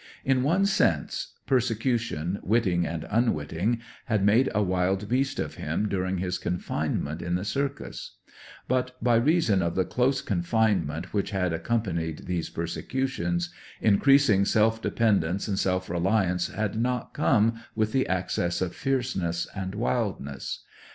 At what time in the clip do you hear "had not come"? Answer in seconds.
16.47-17.61